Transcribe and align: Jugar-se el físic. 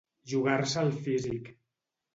Jugar-se 0.31 0.81
el 0.87 0.91
físic. 1.05 1.55